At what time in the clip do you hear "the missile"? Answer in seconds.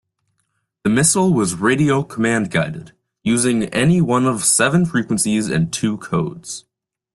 0.83-1.31